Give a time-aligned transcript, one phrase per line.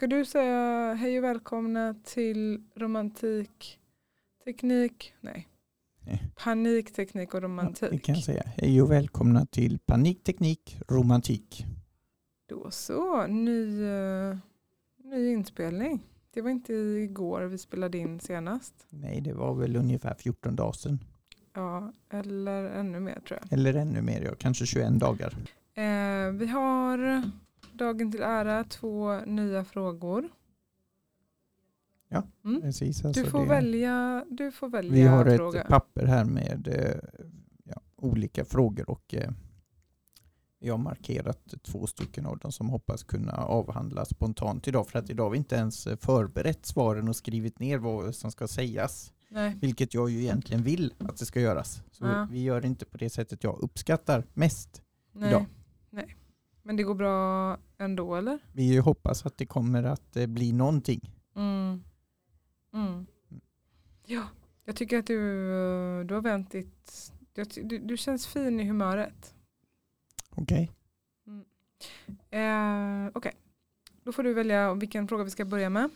[0.00, 3.78] Ska du säga hej och välkomna till romantik,
[4.44, 5.48] teknik, nej,
[6.06, 6.22] Nej.
[6.44, 7.90] panik, teknik och Ja, romantik.
[7.90, 8.42] det kan jag säga.
[8.46, 11.66] Hej och välkomna till Panikteknik Romantik.
[12.48, 14.36] Då så, ny, eh,
[15.04, 16.02] ny inspelning.
[16.34, 18.74] Det var inte igår vi spelade in senast.
[18.88, 20.98] Nej, det var väl ungefär 14 dagar sedan.
[21.54, 23.52] Ja, eller ännu mer tror jag.
[23.52, 25.36] Eller ännu mer, ja, kanske 21 dagar.
[25.74, 27.22] Eh, vi har
[27.84, 30.28] dagen till ära två nya frågor.
[32.08, 32.60] Ja, Mm.
[32.62, 35.60] Precis, Du alltså får det- välja, du får välja Vi har fråga.
[35.62, 37.24] ett papper här med eh,
[37.64, 39.30] ja, olika frågor och eh,
[40.58, 45.10] jag har markerat två stycken av dem som hoppas kunna avhandlas spontant idag för att
[45.10, 49.12] idag har vi inte ens förberett svaren och skrivit ner vad som ska sägas.
[49.28, 49.56] Nej.
[49.60, 51.82] Vilket jag ju egentligen vill att det ska göras.
[51.90, 52.28] Så Ja.
[52.30, 54.82] vi gör det inte på det sättet jag uppskattar mest.
[55.12, 55.28] Nej.
[55.28, 55.44] idag.
[55.90, 56.16] Nej.
[56.70, 58.38] Men det går bra ändå eller?
[58.52, 61.10] Vi hoppas att det kommer att eh, bli någonting.
[61.36, 61.84] Mm.
[62.74, 63.06] Mm.
[64.06, 64.22] Ja,
[64.64, 67.12] jag tycker att du, eh, du har vänt ditt...
[67.62, 69.34] Du, du känns fin i humöret.
[70.30, 70.70] Okej.
[72.30, 73.32] Eh, Okej,
[74.04, 75.90] då får du välja vilken fråga vi ska börja med.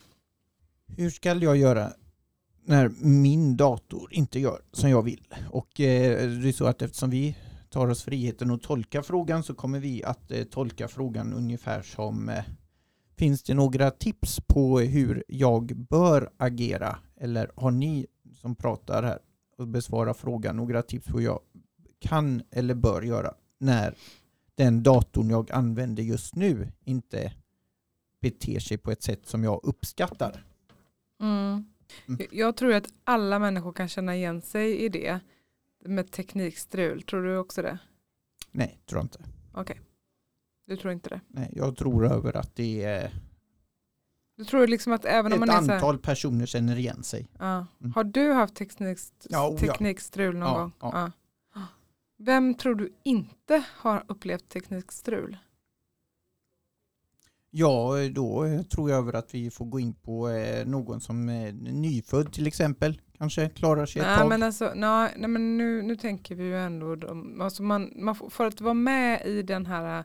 [0.97, 1.92] Hur ska jag göra
[2.64, 5.34] när min dator inte gör som jag vill?
[5.50, 7.36] Och eh, det är så att eftersom vi
[7.75, 12.28] tar oss friheten att tolka frågan så kommer vi att eh, tolka frågan ungefär som
[12.28, 12.44] eh,
[13.16, 16.98] Finns det några tips på hur jag bör agera?
[17.16, 18.06] Eller har ni
[18.41, 19.19] som pratar här
[19.58, 21.41] och besvarar frågan några tips på hur jag
[22.00, 23.94] kan eller bör göra när
[24.55, 27.33] den datorn jag använder just nu inte
[28.20, 30.44] beter sig på ett sätt som jag uppskattar?
[31.20, 31.64] Mm.
[32.09, 32.20] Mm.
[32.20, 35.20] Jag- Jag tror att alla människor kan känna igen sig i det
[35.84, 37.02] med teknikstrul.
[37.02, 37.78] Tror du också det?
[38.50, 39.24] Nej, tror jag inte.
[39.52, 39.80] Okej,
[40.66, 41.20] du tror inte det.
[41.28, 43.12] Nej, jag tror över att det är
[44.36, 47.28] Du tror liksom att även om ett man är här, antal personer känner igen sig.
[47.38, 47.66] ja.
[47.80, 47.92] Mm.
[47.92, 49.72] Har du haft teknik, Ja, oh ja.
[49.72, 50.92] teknikstrul någon Ja, gång?
[50.92, 51.10] ja.
[52.19, 55.36] Vem tror du inte har upplevt teknikstrul?
[57.50, 61.53] Ja, då tror jag över att vi får gå in på eh, någon som är
[61.53, 63.00] nyfödd till exempel.
[63.24, 64.28] Kanske klarar sig ett Nej tag.
[64.28, 68.14] men, alltså, nej, nej, men nu, nu tänker vi ju ändå, de, alltså man, man
[68.14, 70.04] får, för att vara med i den här,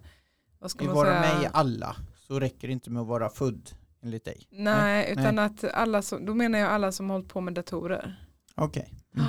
[0.60, 1.34] vad ska Vi man vara säga?
[1.34, 1.96] med i alla
[2.28, 3.70] så räcker det inte med att vara född
[4.04, 4.48] enligt dig.
[4.50, 8.26] Nej, utan att alla som, då menar jag alla som hållit på med datorer.
[8.56, 8.94] Okej.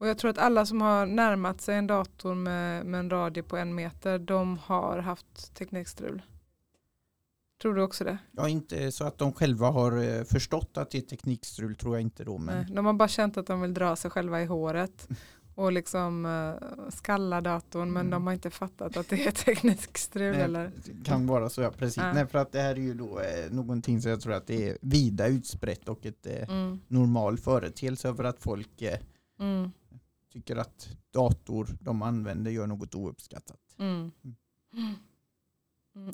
[0.00, 3.42] Och jag tror att alla som har närmat sig en dator med, med en radie
[3.42, 6.22] på en meter, de har haft teknikstrul.
[7.62, 8.18] Tror du också det?
[8.32, 12.02] Ja, inte så att de själva har eh, förstått att det är teknikstrul tror jag
[12.02, 12.38] inte då.
[12.38, 15.08] Men Nej, de har bara känt att de vill dra sig själva i håret
[15.54, 18.10] och liksom uh, skalla datorn men Mm.
[18.10, 20.72] de har inte fattat att det är teknikstrul Nej, eller?
[20.84, 21.96] det kan vara så, ja precis.
[21.96, 22.12] Ja.
[22.12, 24.68] Nej, för att det här är ju då eh, någonting som jag tror att det
[24.68, 28.98] är vida utbrett och ett eh, Mm, normal företeelse över att folk eh,
[29.40, 29.70] mm,
[30.32, 33.58] tycker att dator de använder gör något ouppskattat.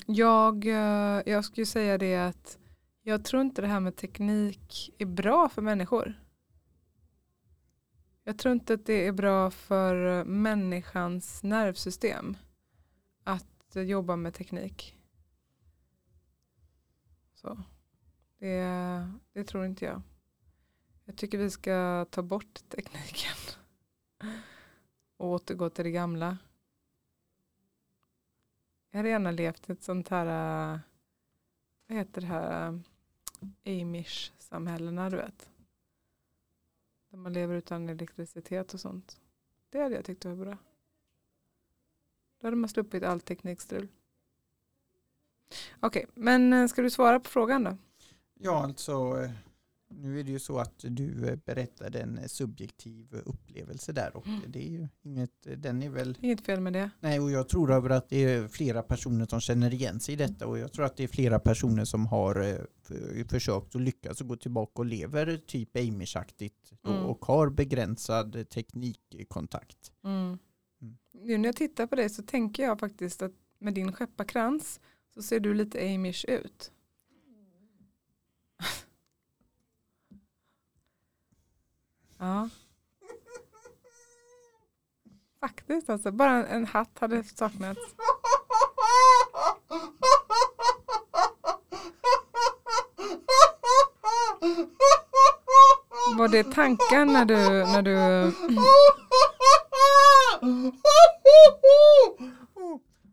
[0.07, 2.59] Jag, eh, jag skulle säga det att
[3.03, 6.23] jag tror inte det här med teknik är bra för människor.
[8.25, 12.37] Jag tror inte att det är bra för eh, människans nervsystem
[13.25, 14.97] att eh, jobba med teknik.
[17.35, 17.63] Så.
[18.39, 18.67] Det,
[19.33, 20.03] det tror inte jag.
[21.05, 23.37] Jag tycker vi ska ta bort tekniken
[25.17, 26.39] och återgå till det gamla.
[28.95, 30.27] Jag hade gärna levt i ett sånt här,
[30.75, 30.81] eh,
[31.87, 32.69] vad heter det här,
[33.65, 35.51] eh, Amish-samhällena du vet.
[37.11, 39.21] Där man lever utan elektricitet och sånt.
[39.71, 40.57] Det hade jag tyckt var bra.
[42.41, 43.89] Då hade man sluppit all teknikstrul.
[45.81, 47.77] Okej, men eh, ska du svara på frågan då?
[48.35, 49.31] Ja, alltså eh,
[49.95, 54.27] nu är det ju så att du eh, berättade en eh, subjektiv upplevelse där och
[54.27, 54.41] Mm.
[54.49, 56.91] det är ju inget, eh, den är väl, Inget fel med det.
[57.01, 60.17] nej och jag tror över att det är flera personer som känner igen sig i
[60.17, 62.67] detta och jag tror att det är flera personer som har
[63.29, 67.03] försökt och lyckats att gå tillbaka och lever typ Amish-aktigt Mm.
[67.05, 69.93] och har begränsad teknikkontakt.
[70.05, 70.39] Mm.
[70.83, 70.97] Mm.
[71.13, 74.81] Nu när jag tittar på dig så tänker jag faktiskt att med din skepparkrans
[75.15, 76.73] så ser du lite Amish ut.
[82.23, 82.49] Ja.
[85.41, 87.81] Faktiskt alltså, bara en, en hatt hade saknats.
[96.19, 97.93] Var det tanken när du, när du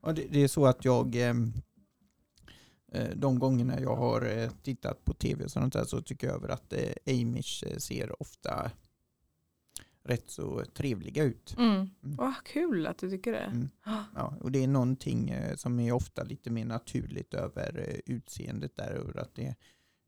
[0.01, 1.53] Ja, det, det är så att jag, ehm,
[2.91, 6.35] eh, de gångerna jag har eh, tittat på tv och sånt där så tycker jag
[6.35, 8.71] över att eh, Amish eh, ser ofta
[10.09, 11.55] rätt så trevliga ut.
[11.57, 11.71] Mm.
[11.71, 11.89] Mm.
[12.01, 13.37] Vad kul att du tycker det.
[13.37, 13.69] Mm.
[13.83, 14.03] Ah.
[14.15, 18.75] Ja, och det är någonting eh, som är ofta lite mer naturligt över eh, utseendet
[18.75, 18.91] där.
[18.91, 19.55] Över att det,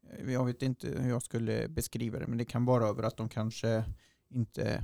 [0.10, 3.18] eh, jag vet inte hur jag skulle beskriva det, men det kan vara över att
[3.18, 3.84] de kanske
[4.30, 4.84] inte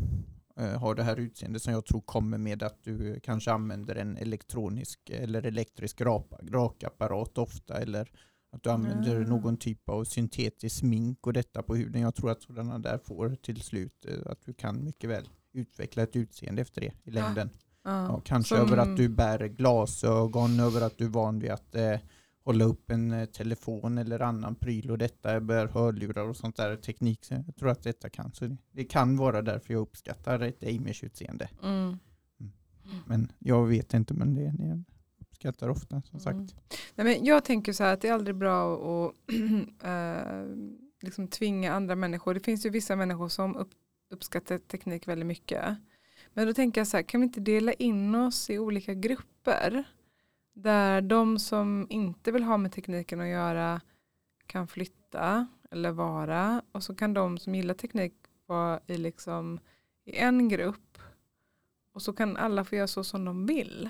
[0.57, 4.17] eh, har det här utseendet som jag tror kommer med att du kanske använder en
[4.17, 8.11] elektronisk eller elektrisk rapa- rakapparat ofta eller
[8.51, 9.27] att du använder Ah.
[9.27, 12.01] någon typ av syntetisk smink och detta på huden.
[12.01, 16.03] Jag tror att sådana där får till slut eh, att du kan mycket väl utveckla
[16.03, 17.49] ett utseende efter det i längden.
[17.83, 21.75] Ja, kanske Som- över att du bär glasögon, över att du är van vid att
[21.75, 21.99] eh,
[22.43, 26.75] hålla upp en eh, telefon eller annan pryl och detta bär hörlurar och sånt där
[26.75, 27.25] teknik.
[27.25, 28.31] Så jag tror att detta kan.
[28.33, 31.49] Så det, det kan vara därför jag uppskattar ett Amish-utseende.
[31.63, 31.97] Mm.
[33.05, 34.83] Men jag vet inte, men det, det
[35.37, 36.35] uppskattar ofta som sagt.
[36.35, 36.47] Mm.
[36.95, 39.15] Nej, men jag tänker så här att det är aldrig bra att
[39.83, 40.45] eh,
[41.01, 42.33] liksom tvinga andra människor.
[42.33, 43.71] Det finns ju vissa människor som upp,
[44.09, 45.77] uppskattar teknik väldigt mycket.
[46.33, 49.83] Men då tänker jag så här, kan vi inte dela in oss i olika grupper?
[50.53, 53.81] Där de som inte vill ha med tekniken att göra
[54.45, 56.61] kan flytta eller vara.
[56.71, 58.13] Och så kan de som gillar teknik
[58.45, 59.59] vara i, liksom,
[60.05, 60.97] i en grupp.
[61.93, 63.89] Och så kan alla få göra så som de vill.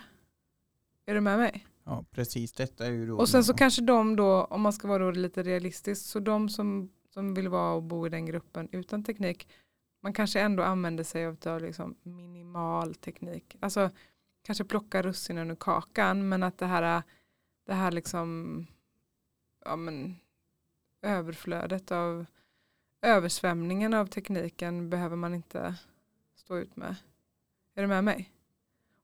[1.10, 1.68] Är du med mig?
[1.84, 2.52] Ja, precis.
[2.52, 3.18] Detta är ju då...
[3.18, 6.50] Och sen så kanske de då, om man ska vara då lite realistisk, så de
[6.50, 9.48] som, som vill vara och bo i den gruppen utan teknik,
[10.02, 13.56] man kanske ändå använder sig av, liksom minimal teknik.
[13.60, 13.90] Alltså
[14.42, 17.04] kanske plocka russinen ur kakan, men att det här,
[17.66, 18.68] det här liksom,
[19.66, 20.16] ja men,
[21.02, 22.26] överflödet av
[23.02, 25.76] översvämningen av tekniken behöver man inte
[26.36, 26.96] stå ut med.
[27.76, 28.32] Är du med mig?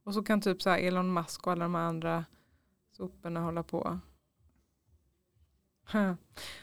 [0.04, 2.26] Och så kan typ så Elon Musk och alla de andra
[2.92, 4.00] soporna hålla på.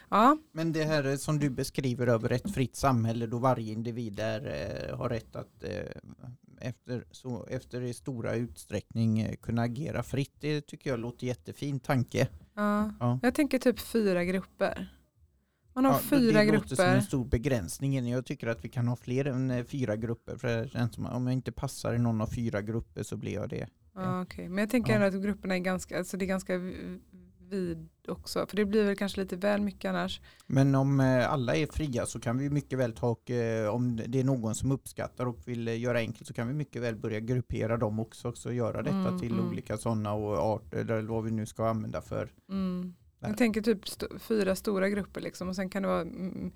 [0.09, 4.45] Ja, Men det här som du beskriver över ett fritt samhälle då varje individ är,
[4.89, 5.85] eh, har rätt att eh,
[6.61, 10.33] efter, så, efter i stora utsträckning eh, kunna agera fritt.
[10.39, 12.27] Det tycker jag låter jättefin tanke.
[12.53, 12.91] ja.
[12.99, 13.19] Ja.
[13.21, 15.00] jag tänker typ fyra grupper.
[15.73, 17.05] Man har Ja, fyra det låter som en grupper.
[17.07, 18.09] stor begränsning.
[18.09, 20.35] Jag tycker att vi kan ha fler än eh, fyra grupper.
[20.37, 23.17] För det känns som att om jag inte passar i någon av fyra grupper så
[23.17, 23.67] blir jag det.
[23.95, 24.49] Ja, okej.
[24.49, 25.05] Men jag tänker Ja.
[25.05, 26.57] ändå att grupperna är ganska, alltså det är ganska
[27.49, 28.45] vid också.
[28.49, 30.21] För det blir väl kanske lite väl mycket annars.
[30.47, 33.95] Men om eh, alla är fria så kan vi mycket väl ta och eh, om
[34.07, 37.19] det är någon som uppskattar och vill göra enkelt så kan vi mycket väl börja
[37.19, 38.33] gruppera dem också.
[38.45, 39.47] och göra detta Mm, till mm.
[39.47, 42.29] olika sådana och arter eller vad vi nu ska använda för.
[42.49, 42.93] Mm.
[43.21, 45.49] Jag tänker typ st- fyra stora grupper liksom.
[45.49, 46.51] Och sen kan det vara mm,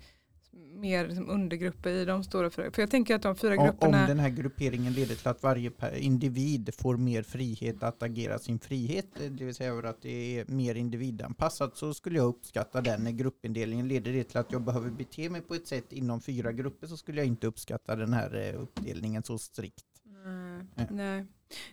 [0.74, 2.70] mer liksom undergrupper i de stora fyra.
[2.70, 4.06] För jag tänker att de fyra Om, om grupperna.
[4.06, 9.20] den här grupperingen leder till att varje individ får mer frihet att agera sin frihet,
[9.20, 13.04] eh, det vill säga att det är mer individanpassat, så skulle jag uppskatta den.
[13.04, 16.52] När gruppindelningen leder det till att jag behöver bete mig på ett sätt inom fyra
[16.52, 19.84] grupper så skulle jag inte uppskatta den här eh, uppdelningen så strikt.
[20.24, 20.84] Nej, Ja.
[20.90, 21.26] nej.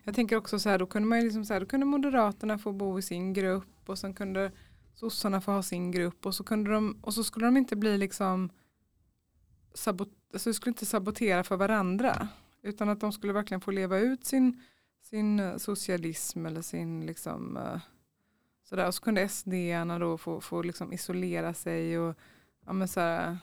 [0.04, 2.72] Jag tänker också så här, då kunde man liksom så här, då kunde Moderaterna få
[2.72, 4.52] bo i sin grupp och sen kunde
[4.94, 7.98] sossarna få ha sin grupp och så kunde de, och så skulle de inte bli
[7.98, 8.50] liksom
[9.74, 12.28] sabot, alltså de skulle inte sabotera för varandra
[12.62, 14.62] utan att de skulle verkligen få leva ut sin,
[15.02, 17.80] sin eh, socialism eller sin liksom eh,
[18.64, 18.88] sådär.
[18.88, 22.18] Och så kunde SD-arna då få, få liksom isolera sig och
[22.66, 23.38] ja, men så här,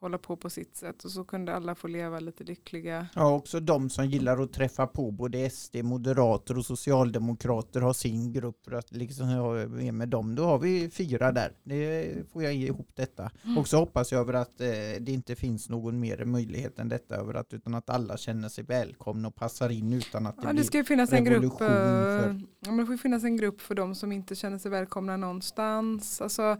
[0.00, 3.60] hålla på på sitt sätt och så kunde alla få leva lite lyckliga Ja, också
[3.60, 8.72] de som gillar att träffa på både SD, moderater och socialdemokrater har sin grupp för
[8.72, 10.34] att liksom ha med dem.
[10.34, 11.52] Då har vi fyra där.
[11.64, 13.30] Det får jag ge ihop detta.
[13.44, 13.58] Mm.
[13.58, 14.66] Och så hoppas jag över att eh,
[15.00, 18.64] det inte finns någon mer möjlighet än detta över att utan att alla känner sig
[18.64, 21.44] välkomna och passar in utan att det Ja, det blir ska ju finnas en grupp,
[21.44, 24.70] eh, för- ja, men det får finnas en grupp för de som inte känner sig
[24.70, 26.20] välkomna någonstans.
[26.20, 26.56] Alltså,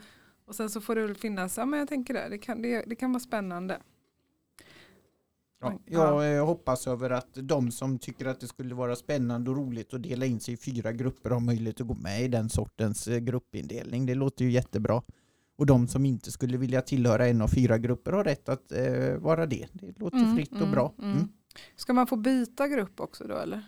[0.50, 2.84] och sen så får det väl finnas, ja men jag tänker det, det kan, det,
[2.86, 3.78] det kan vara spännande.
[5.62, 6.20] Ja, Ja.
[6.22, 9.94] jag eh, hoppas över att de som tycker att det skulle vara spännande och roligt
[9.94, 13.08] att dela in sig i fyra grupper har möjlighet att gå med i den sortens
[13.08, 14.06] eh, gruppindelning.
[14.06, 15.02] Det låter ju jättebra.
[15.56, 19.14] Och de som inte skulle vilja tillhöra en av fyra grupper har rätt att eh,
[19.18, 19.66] vara det.
[19.72, 20.94] Det låter Mm, fritt och mm, bra.
[20.98, 21.12] mm.
[21.12, 21.28] Mm.
[21.76, 23.64] Ska man få byta grupp också då eller?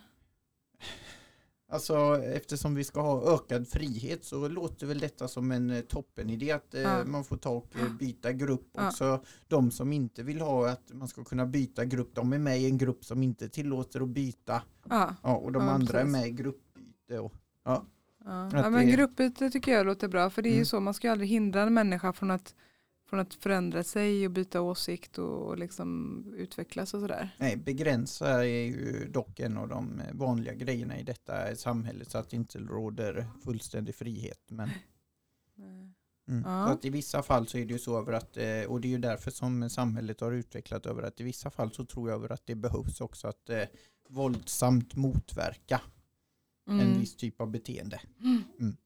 [1.73, 6.51] Alltså eftersom vi ska ha ökad frihet så låter väl detta som en eh, toppenidé
[6.53, 7.05] att eh, Ja.
[7.05, 8.69] man får ta och eh, byta grupp.
[8.73, 8.87] Ja.
[8.89, 12.61] Också de som inte vill ha att man ska kunna byta grupp, de är med
[12.61, 14.63] i en grupp som inte tillåter att byta.
[14.89, 16.13] Ja, Ja, och de andra är precis.
[16.13, 17.19] med i gruppbyte.
[17.19, 17.33] Och,
[17.65, 17.85] ja.
[18.25, 20.67] Ja men det- gruppbyte tycker jag låter bra för det är ju Mm.
[20.67, 22.55] så, man ska ju aldrig hindra en människa från att,
[23.13, 27.31] från att förändra sig och byta åsikt och, och liksom utvecklas och sådär.
[27.39, 32.31] nej, begränsa är ju dock en av de vanliga grejerna i detta samhälle så att
[32.31, 34.41] det inte råder fullständig frihet.
[34.49, 34.71] Men
[36.29, 36.43] Mm.
[36.47, 36.67] Ja.
[36.67, 38.89] Så att I vissa fall så är det ju så över att, eh, och det
[38.89, 42.17] är ju därför som samhället har utvecklat över att i vissa fall så tror jag
[42.19, 43.63] över att det behövs också att eh,
[44.09, 45.81] våldsamt motverka
[46.67, 47.01] en Mm.
[47.01, 48.01] viss typ av beteende.
[48.21, 48.77] Mm.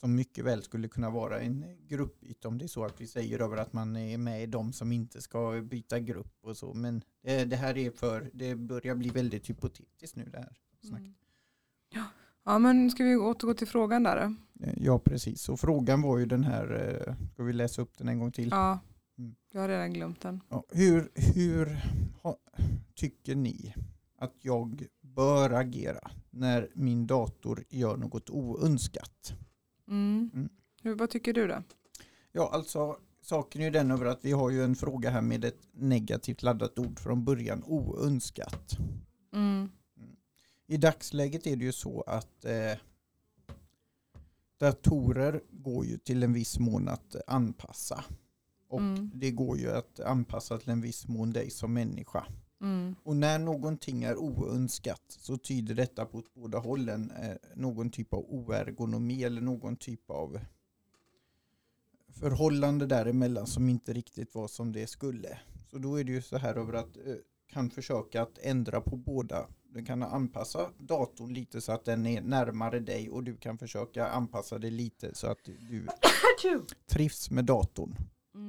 [0.00, 3.40] Som mycket väl skulle kunna vara en grupbyta om det är så att vi säger
[3.42, 6.74] över att man är med i de som inte ska byta grupp och så.
[6.74, 10.56] Men eh, det här är för, det börjar bli väldigt hypotetiskt nu det här.
[10.80, 11.04] snacket.
[11.04, 11.14] Mm.
[11.94, 12.04] Ja.
[12.44, 14.16] ja, men ska vi återgå till frågan där?
[14.62, 18.08] Eh, Ja precis, och frågan var ju den här, eh, ska vi läsa upp den
[18.08, 18.48] en gång till?
[18.50, 18.78] Ja,
[19.18, 19.34] Mm.
[19.52, 20.40] jag har redan glömt den.
[20.48, 21.66] Ja, hur hur
[22.22, 22.36] ha,
[22.94, 23.74] tycker ni
[24.18, 29.32] att jag bör agera när min dator gör något oönskat?
[29.90, 30.30] Mm.
[30.34, 30.48] Mm.
[30.82, 31.62] Hur, vad tycker du då?
[32.32, 35.44] Ja, alltså saken är ju den över att vi har ju en fråga här med
[35.44, 38.76] ett negativt laddat ord från början, oönskat.
[39.32, 39.68] Mm.
[40.66, 42.78] I dagsläget är det ju så att eh,
[44.58, 48.04] datorer går ju till en viss mån att anpassa.
[48.68, 49.10] Och Mm.
[49.14, 52.26] det går ju att anpassa till en viss mån dig som människa.
[52.60, 52.94] Mm.
[53.02, 58.14] Och när någonting är oönskat så tyder detta på åt båda hållen eh, någon typ
[58.14, 60.40] av oergonomi eller någon typ av
[62.12, 65.38] förhållande däremellan som inte riktigt var som det skulle.
[65.70, 67.14] Så då är det ju så här över att eh,
[67.50, 69.46] kan försöka att ändra på båda.
[69.68, 74.08] Du kan anpassa datorn lite så att den är närmare dig och du kan försöka
[74.08, 75.86] anpassa det lite så att du
[76.90, 77.96] trivs med datorn.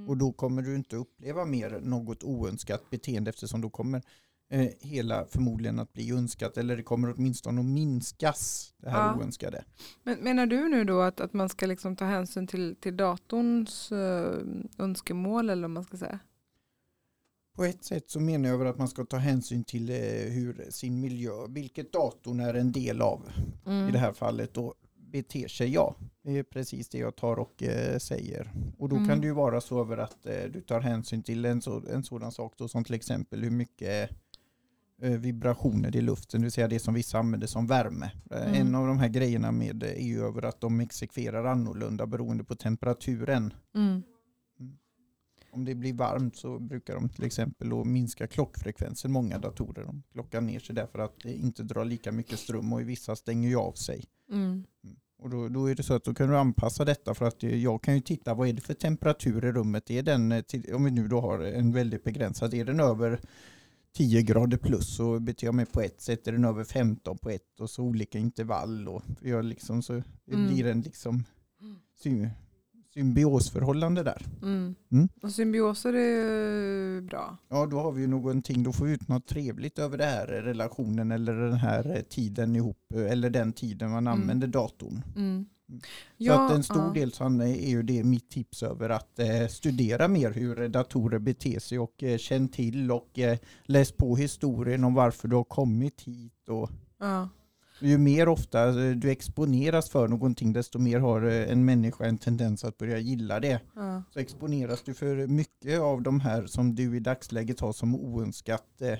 [0.08, 4.02] Och då kommer du inte uppleva mer något oönskat beteende eftersom då kommer
[4.50, 9.16] eh, hela förmodligen att bli önskat eller det kommer åtminstone att minskas det här Ja.
[9.18, 9.64] oönskade.
[10.04, 13.92] Men menar du nu då att, att man ska liksom ta hänsyn till, till datorns
[13.92, 14.38] eh,
[14.78, 16.20] önskemål eller vad man ska säga?
[17.56, 19.96] På ett sätt så menar jag att man ska ta hänsyn till eh,
[20.32, 23.30] hur sin miljö, vilket datorn är en del av
[23.66, 23.90] Mm.
[23.90, 24.74] i det här fallet och
[25.12, 25.96] beter sig ja.
[26.24, 28.52] Det är precis det jag tar och eh, säger.
[28.78, 29.08] Och då Mm.
[29.08, 32.04] kan det ju vara så över att eh, du tar hänsyn till en, så, en
[32.04, 34.10] sådan sak då, som till exempel hur mycket
[35.02, 38.12] eh, vibrationer det är i luften, det vill säga det som vissa använder som värme.
[38.32, 38.54] Eh, Mm.
[38.68, 42.44] En av de här grejerna med eh, är ju över att de exekverar annorlunda beroende
[42.44, 43.54] på temperaturen.
[43.76, 44.04] Mm.
[45.52, 49.84] Om det blir varmt så brukar de till exempel då minska klockfrekvensen, många datorer.
[49.86, 53.16] De klockar ner sig därför att det inte drar lika mycket ström och i vissa
[53.16, 54.06] stänger ju av sig.
[54.32, 54.64] Mm.
[55.20, 57.56] Och då, då är det så att då kan du anpassa detta för att eh,
[57.64, 59.92] jag kan ju titta vad är det för temperatur i rummet.
[59.92, 63.20] Är den, eh, till, om vi nu då har en väldigt begränsad, är den över
[63.94, 67.30] 10 grader plus så beter jag mig på ett sätt, är den över 15 på
[67.30, 68.88] ett och så olika intervall.
[68.88, 69.94] Och jag liksom, så
[70.32, 70.48] Mm.
[70.48, 71.24] blir en liksom
[72.04, 72.28] sy,
[72.94, 74.26] symbiosförhållande där.
[74.42, 74.76] Mm.
[74.92, 75.10] Mm.
[75.22, 77.38] Och symbioser är ju bra.
[77.50, 80.28] Ja, då har vi ju någonting, då får vi ut något trevligt över det här
[80.28, 84.22] relationen eller den här tiden ihop, eller den tiden man Mm.
[84.22, 85.02] använder datorn.
[85.16, 85.46] Mm.
[86.28, 86.94] Så att en stor ja.
[86.94, 91.60] del så är ju det mitt tips över att eh, studera mer hur datorer beter
[91.60, 96.02] sig och eh, känn till och eh, läs på historien om varför du har kommit
[96.02, 96.50] hit.
[96.50, 96.70] Och
[97.00, 97.30] Ja.
[97.82, 102.18] Ju mer ofta eh, du exponeras för någonting desto mer har eh, en människa en
[102.18, 103.62] tendens att börja gilla det.
[103.76, 104.04] Ja.
[104.14, 108.82] Så exponeras du för mycket av de här som du i dagsläget har som oönskat
[108.82, 109.00] eh,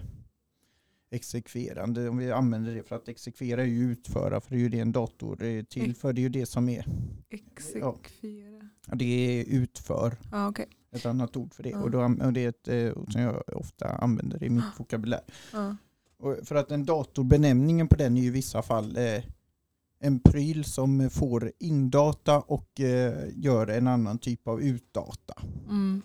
[1.12, 2.10] exekverande.
[2.10, 4.80] Om vi använder det för att exekvera är ju utföra för det är ju det
[4.80, 6.14] en dator är till för.
[6.14, 6.86] Det är ju det som är,
[7.30, 8.70] Exekvera.
[8.94, 10.18] det är utför.
[10.32, 10.68] Ja, okej.
[10.92, 11.70] ett annat ord för det.
[11.70, 11.82] Ja.
[11.82, 15.22] Och, då, och det är ett eh, ord som jag ofta använder i mitt vokabulär.
[15.54, 15.76] Ja.
[16.22, 19.24] Och för att en dator, benämningen på den är ju i vissa fall eh,
[20.00, 25.34] en pryl som får indata och eh, gör en annan typ av utdata.
[25.70, 26.02] Mm.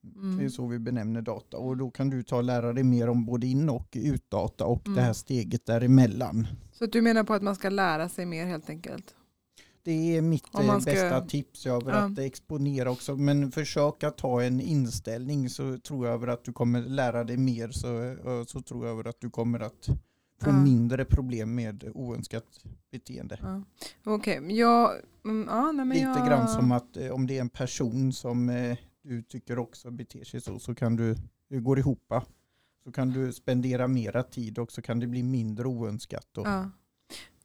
[0.00, 0.50] Det är Mm.
[0.50, 1.56] så vi benämner data.
[1.56, 4.86] Och då kan du ta och lära dig mer om både in och utdata och
[4.86, 4.96] Mm.
[4.96, 6.46] det här steget däremellan.
[6.72, 9.14] Så du menar på att man ska lära sig mer helt enkelt?
[9.88, 11.98] Det är mitt eh, ska- bästa tips över Ja.
[11.98, 13.16] att exponera också.
[13.16, 17.36] Men försök att ha en inställning så tror jag över att du kommer lära dig
[17.36, 17.68] mer.
[17.70, 19.86] Så, eh, så tror jag över att du kommer att
[20.42, 20.52] få Ja.
[20.52, 22.44] mindre problem med oönskat
[22.90, 23.38] beteende.
[23.42, 23.62] Ja.
[24.04, 24.90] Okej, men jag...
[25.24, 26.28] Mm, ja, nej, men Lite jag...
[26.28, 28.46] grann som att eh, om det är en person som
[29.02, 31.16] du tycker också beter sig så, så kan du,
[31.50, 32.12] det går ihop.
[32.84, 36.38] Så kan du spendera mera tid och så kan det bli mindre oönskat.
[36.38, 36.70] Och, Ja.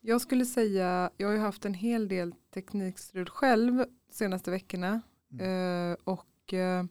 [0.06, 5.02] Jag skulle säga, jag har ju haft en hel del teknikstrul själv de senaste veckorna.
[5.40, 6.84] Eh, och eh,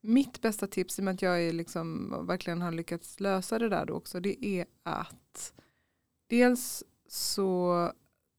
[0.00, 3.68] mitt bästa tips, i och med att jag är liksom, verkligen har lyckats lösa det
[3.68, 5.52] där då också, det är att
[6.26, 7.92] dels så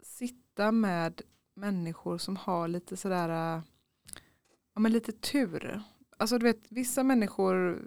[0.04, 1.22] sitta med
[1.56, 3.64] människor som har lite sådär, eh,
[4.74, 5.82] ja men lite tur.
[6.18, 7.84] Alltså du vet, vissa människor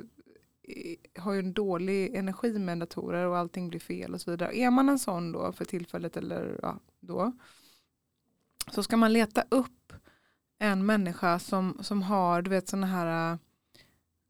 [1.19, 4.57] har ju en dålig energi med datorer och allting blir fel och så vidare.
[4.57, 7.33] Är man en sån då för tillfället eller ja, då
[8.73, 9.93] så ska man leta upp
[10.59, 13.39] en människa som, som har du vet sådana här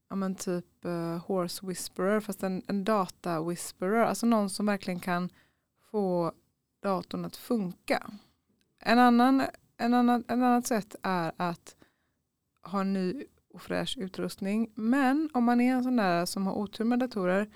[0.08, 4.04] ja, men typ uh, horse whisperer fast en, en data whisperer.
[4.04, 5.30] Alltså någon som verkligen kan
[5.90, 6.32] få
[6.82, 8.10] datorn att funka.
[8.78, 9.42] En annan,
[9.76, 11.76] en annan, en annan sätt är att
[12.62, 13.24] ha en ny
[13.54, 14.70] och fräsch utrustning.
[14.74, 17.50] Men om man är en sån där som har otur med datorer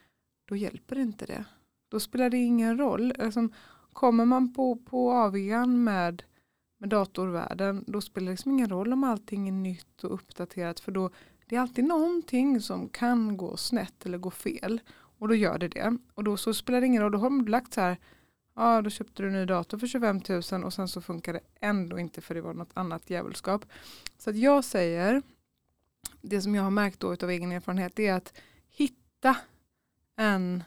[0.49, 1.45] då hjälper inte det.
[1.89, 3.13] Då spelar det ingen roll.
[3.19, 3.49] Alltså,
[3.93, 6.23] kommer man på, på avian med,
[6.79, 10.93] med datorvärlden då spelar det liksom ingen roll om allting är nytt och uppdaterat för
[10.93, 11.11] då
[11.47, 15.69] det är alltid någonting som kan gå snett eller gå fel och då gör det
[15.69, 17.97] det och då så spelar det ingen roll, då har man lagt så här
[18.55, 20.21] ja då köpte du en ny dator för 25
[20.53, 23.65] 000 och sen så funkar det ändå inte för det var något annat djävulskap.
[24.19, 25.23] Så att jag säger,
[26.23, 28.33] det som jag har märkt då av egen erfarenhet det är att
[28.69, 29.37] hitta
[30.17, 30.65] en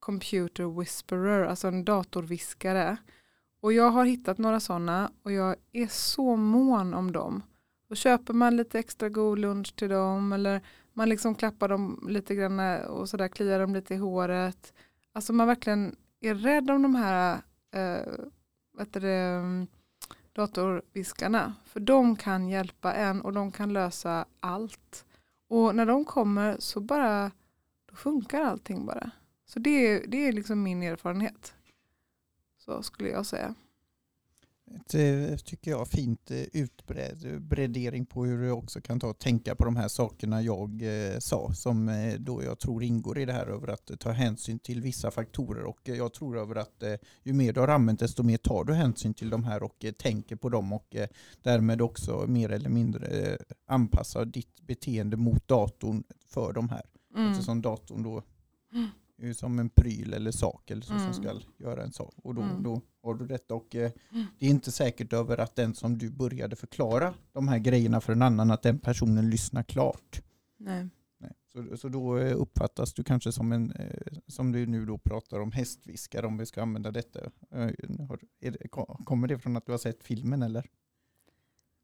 [0.00, 2.96] computer whisperer, alltså en datorviskare.
[3.60, 7.42] Och jag har hittat några sådana och jag är så mån om dem.
[7.88, 10.60] Då köper man lite extra god lunch till dem eller
[10.92, 14.72] man liksom klappar dem lite grann och sådär kliar dem lite i håret.
[15.12, 17.40] Alltså man verkligen är rädd om de här
[17.74, 18.12] eh,
[18.78, 19.66] heter det, mm,
[20.34, 21.54] datorviskarna.
[21.64, 25.04] För de kan hjälpa en och de kan lösa allt.
[25.48, 27.30] Och när de kommer så bara
[27.86, 29.10] då funkar allting bara.
[29.46, 31.54] Så det det är liksom min erfarenhet.
[32.58, 33.54] Så skulle jag säga.
[34.70, 39.54] Ett, eh, tycker jag, fint eh, utbredering på hur du också kan ta och tänka
[39.54, 43.32] på de här sakerna jag eh, sa som eh, då jag tror ingår i det
[43.32, 47.32] här över att ta hänsyn till vissa faktorer och jag tror över att eh, ju
[47.32, 50.36] mer du har använt desto mer tar du hänsyn till de här och eh, tänker
[50.36, 50.96] på dem och
[51.42, 56.82] därmed också mer eller mindre anpassar ditt beteende mot datorn för de här.
[57.16, 57.30] Mm.
[57.30, 58.22] Eftersom datorn då
[58.72, 58.88] mm
[59.34, 61.04] som en pryl eller sak eller så mm.
[61.04, 62.14] som ska göra en sak.
[62.16, 62.62] Och då, mm.
[62.62, 64.26] då har du detta och eh, mm.
[64.38, 68.12] det är inte säkert över att den som du började förklara de här grejerna för
[68.12, 70.22] en annan att den personen lyssnar klart.
[70.56, 70.88] Nej.
[71.18, 71.32] Nej.
[71.52, 75.40] Så, så då eh, uppfattas du kanske som en, eh, som du nu då pratar
[75.40, 77.20] om hästviskare om vi ska använda detta.
[77.50, 77.70] Eh,
[78.40, 78.68] det,
[79.04, 80.66] kommer det från att du har sett filmen eller?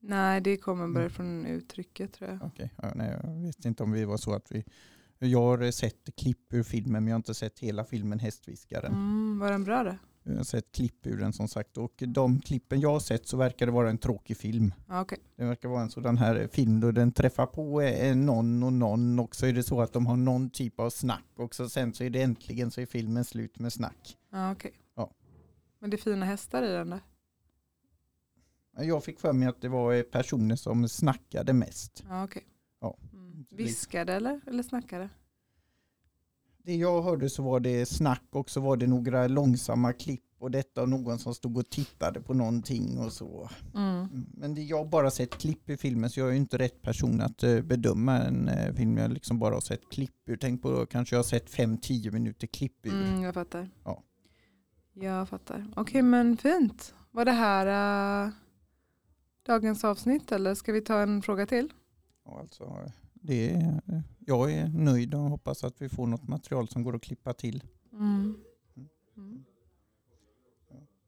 [0.03, 1.11] Nej, det kommer bara mm.
[1.11, 2.37] från uttrycket tror jag.
[2.43, 2.89] Okej, okay.
[2.89, 4.65] ja, nej, jag visste inte om vi var så att vi
[5.27, 8.93] jag har sett klipp ur filmen men jag har inte sett hela filmen Hästviskaren.
[8.93, 9.97] Mm, var den bra då?
[10.23, 13.37] Jag har sett klipp ur den som sagt och de klippen jag har sett så
[13.37, 14.75] verkar det vara en tråkig film.
[15.03, 15.19] Okay.
[15.37, 17.81] Det verkar vara en sådan här film då den träffar på
[18.15, 21.27] någon och någon och så är det så att de har någon typ av snack
[21.37, 24.19] och så sen så är det äntligen så är filmen slut med snack.
[24.31, 24.71] Ah, okay.
[24.95, 25.11] Ja.
[25.79, 27.01] Men det är fina hästar i den där?
[28.79, 32.05] Jag fick för mig att det var personer som snackade mest.
[32.09, 32.43] Ah, okay.
[32.81, 32.97] Ja.
[33.51, 35.09] Viskade eller, eller snackade?
[36.63, 40.51] Det jag hörde så var det snack och så var det några långsamma klipp och
[40.51, 43.51] detta och någon som stod och tittade på någonting och så.
[43.75, 43.89] Mm.
[43.89, 44.27] mm.
[44.35, 47.21] Men det, jag har bara sett klipp i filmen så jag är inte rätt person
[47.21, 48.99] att uh, bedöma en uh, film.
[48.99, 50.37] Jag liksom bara har sett klipp ur.
[50.37, 52.93] Tänk på kanske jag har sett 5-10 minuter klipp ur.
[52.93, 53.71] Mm, jag fattar.
[53.85, 54.03] Ja.
[54.93, 55.67] Jag fattar.
[55.71, 56.95] Okej okay, men fint.
[57.11, 58.33] Var det här uh,
[59.47, 61.73] dagens avsnitt eller ska vi ta en fråga till?
[62.25, 63.83] Ja, alltså, det är,
[64.19, 67.65] jag är nöjd och hoppas att vi får något material som går att klippa till.
[67.93, 68.37] Mm.
[69.17, 69.45] Mm.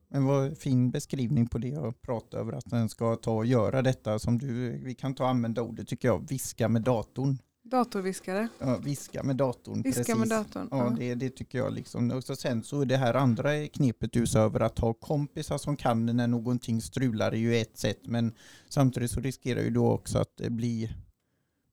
[0.09, 3.83] Men vad fin beskrivning på det jag pratade över att den ska ta och göra
[3.83, 7.39] detta som du, vi kan ta och använda ordet tycker jag, viska med datorn.
[7.63, 8.49] Datorviskare?
[8.59, 9.83] Ja, viska med datorn.
[9.83, 10.17] Viska precis.
[10.17, 10.69] med datorn.
[10.71, 10.97] Ja, ja.
[10.99, 11.73] Det, det, tycker jag.
[11.73, 12.11] Liksom.
[12.11, 15.59] Och så sen så är det här andra knepet du sa över att ha kompisar
[15.59, 18.01] som kan när någonting strular är ju ett sätt.
[18.05, 18.35] Men
[18.69, 20.97] samtidigt så riskerar ju då också att det blir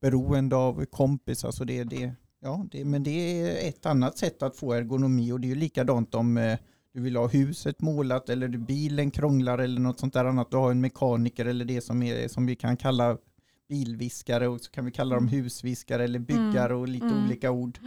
[0.02, 1.48] beroende av kompisar.
[1.48, 5.40] Alltså det, det, ja, det, men det är ett annat sätt att få ergonomi och
[5.40, 6.58] det är ju likadant om eh,
[6.94, 10.52] du vill ha huset målat eller bilen krånglar eller något sånt där annat.
[10.52, 13.18] Du har en mekaniker eller det som, är, som vi kan kalla
[13.70, 15.44] bilviskare och så kan vi kalla dem mm.
[15.44, 17.26] husviskare eller byggare och lite mm.
[17.26, 17.80] olika ord.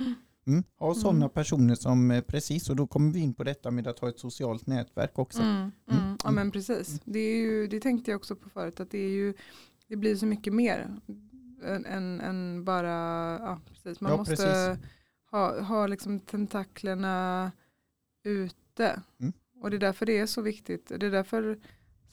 [0.47, 0.65] Mm.
[0.79, 1.01] Ha mm.
[1.01, 4.09] sådana personer som, eh, precis, och då kommer vi in på detta med att ha
[4.09, 5.43] ett socialt nätverk också.
[5.43, 5.71] Mm.
[5.91, 6.17] Mm.
[6.25, 9.11] Ja men precis, det, är ju, det tänkte jag också på förut, att det, är
[9.11, 9.35] ju,
[9.89, 10.91] det blir så mycket mer
[11.65, 12.89] än, än bara,
[13.41, 14.85] ja precis, man ja, måste precis.
[15.31, 17.53] ha, ha liksom tentaklerna
[18.25, 19.03] ute.
[19.21, 19.33] Mm.
[19.61, 20.93] Och det är därför det är så viktigt.
[20.97, 21.59] Det är därför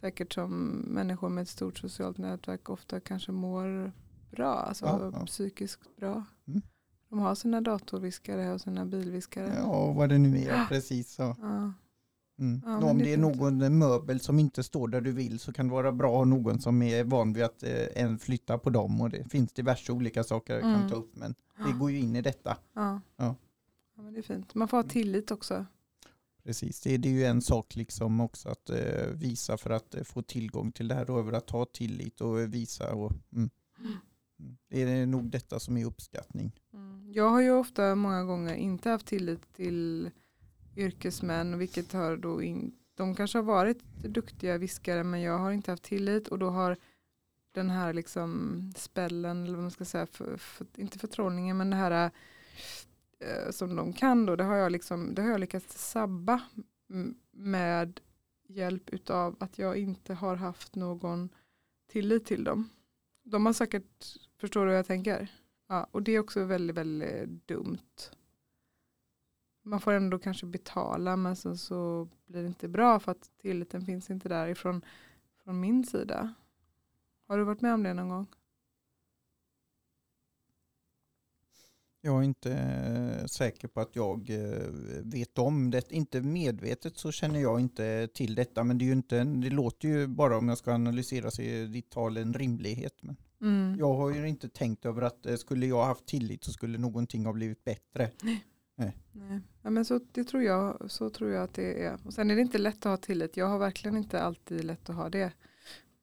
[0.02, 3.92] säkert som människor med ett stort socialt nätverk ofta kanske mår
[4.32, 5.26] bra, alltså ja, ja.
[5.26, 6.26] psykiskt bra.
[6.48, 6.62] Mm.
[7.10, 9.54] De har sina datorviskare och sina bilviskare.
[9.58, 11.36] Ja, vad det nu är, precis så.
[12.40, 12.62] Mm.
[12.66, 15.74] Ja, om det är någon möbel som inte står där du vill så kan det
[15.74, 19.02] vara bra att ha någon som är van vid att eh, en flytta på dem
[19.02, 20.80] och det finns diverse olika saker jag mm.
[20.80, 22.58] kan ta upp men det går ju in i detta.
[22.74, 23.02] Ja.
[23.18, 23.36] Ja.
[23.96, 24.56] ja men det är fint.
[24.56, 25.66] Man får ha tillit också.
[26.44, 30.04] Precis, det, det är ju en sak liksom också att eh, visa för att eh,
[30.04, 32.94] få tillgång till det här över att ha tillit och visa.
[32.94, 33.50] Och, mm.
[34.40, 34.58] Mm.
[34.70, 36.52] Det är nog detta som är uppskattning.
[36.74, 37.12] Mm.
[37.14, 40.10] Jag har ju ofta många gånger inte haft tillit till
[40.80, 45.72] yrkesmän vilket har då in, de kanske har varit duktiga viskare men jag har inte
[45.72, 46.78] haft tillit och då har
[47.52, 51.76] den här liksom spällen eller vad man ska säga, för, för, inte förtrollningen men det
[51.76, 52.12] här
[53.20, 56.42] eh, som de kan då, det har jag, liksom, det har jag lyckats sabba
[57.32, 58.00] med
[58.48, 61.30] hjälp utav att jag inte har haft någon
[61.92, 62.70] tillit till dem.
[63.24, 64.06] De har säkert,
[64.38, 65.32] förstår du vad jag tänker?
[65.68, 67.78] Ja, och det är också väldigt, väldigt dumt.
[69.70, 73.86] Man får ändå kanske betala men sen så blir det inte bra för att tilliten
[73.86, 74.82] finns inte där ifrån
[75.44, 76.34] från min sida.
[77.28, 78.28] Har du varit med om det någon gång?
[82.02, 84.70] Jag är inte eh, säker på att jag eh,
[85.04, 85.92] vet om det.
[85.92, 88.64] Inte medvetet så känner jag inte till detta.
[88.64, 91.66] Men det, är ju inte, det låter ju bara om jag ska analysera så är
[91.66, 92.96] ditt tal en rimlighet.
[93.02, 93.80] Men mm.
[93.80, 97.26] Jag har ju inte tänkt över att eh, skulle jag haft tillit så skulle någonting
[97.26, 98.12] ha blivit bättre.
[98.24, 98.46] Nej.
[98.80, 98.98] Nej.
[99.12, 99.40] Nej.
[99.62, 102.00] Ja, men så, det tror jag, så tror jag att det är.
[102.06, 103.38] Och sen är det inte lätt att ha tillit.
[103.38, 105.32] Jag har verkligen inte alltid lätt att ha det.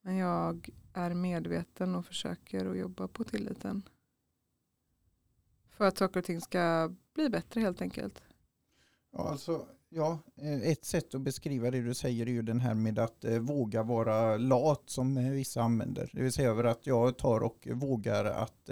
[0.03, 3.83] Men jag är medveten och försöker att jobba på tilliten.
[5.71, 8.23] För att saker och ting ska bli bättre helt enkelt.
[9.12, 12.75] Ja, alltså, ja, eh, ett sätt att beskriva det du säger är ju den här
[12.75, 16.11] med att eh, våga vara lat som eh, vissa använder.
[16.12, 18.71] Det vill säga över att jag tar och vågar att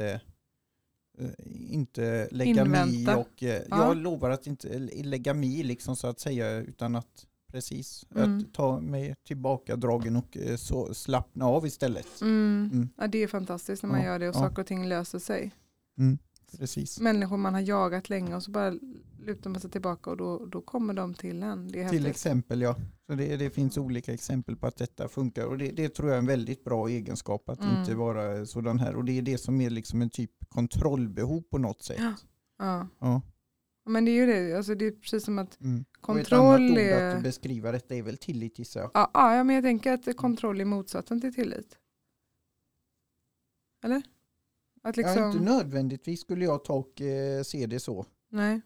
[1.70, 3.10] inte lägga Invänta.
[3.12, 3.86] mig och eh, ja.
[3.86, 8.38] jag lovar att inte lägga mig liksom så att säga utan att precis mm.
[8.38, 12.20] att ta mig tillbakadragen och eh, så slappna av istället.
[12.20, 12.70] Mm.
[12.72, 12.88] Mm.
[12.96, 14.38] Ja, det är fantastiskt när man ja, gör det och ja.
[14.38, 15.50] saker och ting löser sig.
[15.98, 16.18] Mm.
[16.58, 17.00] Precis.
[17.00, 18.78] Människor man har jagat länge och så bara
[19.24, 21.68] lutar man sig tillbaka och då, då kommer de till en.
[21.68, 22.06] till häftigt.
[22.06, 22.76] exempel ja.
[23.06, 26.14] Så det, det, finns olika exempel på att detta funkar och det, det tror jag
[26.14, 27.78] är en väldigt bra egenskap att mm.
[27.78, 31.58] inte vara sådan här och det är det som är liksom en typ kontrollbehov på
[31.58, 32.00] något sätt.
[32.58, 32.88] Ja.
[33.00, 33.22] ja.
[33.86, 35.84] Men det är ju det, alltså det är precis som att mm.
[36.00, 37.16] kontroll och ett är...
[37.16, 38.90] att beskriva detta är väl tillit gissar jag.
[38.94, 41.78] Ja, ja, men jag tänker att kontroll är motsatsen till tillit.
[43.84, 44.02] Eller?
[44.82, 45.22] Att liksom...
[45.22, 48.06] ja, inte nödvändigtvis skulle jag ta och eh, se det så.
[48.28, 48.60] Nej.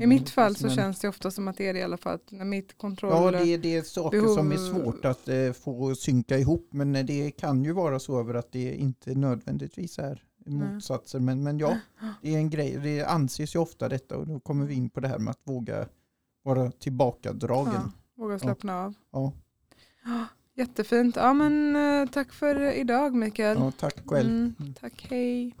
[0.00, 0.76] I mitt fall så men...
[0.76, 2.18] känns det ofta som att det är det i alla fall.
[2.30, 4.34] När mitt kontroll ja, det är, det är saker behov...
[4.34, 6.68] som är svårt att eh, få synka ihop.
[6.70, 11.20] Men det kan ju vara så över att det inte nödvändigtvis är motsatser.
[11.20, 11.78] Men, men ja,
[12.22, 12.78] det är en grej.
[12.82, 15.40] Det anses ju ofta detta och då kommer vi in på det här med att
[15.44, 15.88] våga
[16.42, 17.74] vara tillbakadragen.
[17.74, 18.84] Ja, våga slappna ja.
[19.10, 19.32] av.
[20.04, 20.26] Ja.
[20.54, 21.16] Jättefint.
[21.16, 23.58] Ja, men, eh, tack för idag Mikael.
[23.58, 24.28] Ja, tack själv.
[24.30, 25.54] Mm, tack, hej.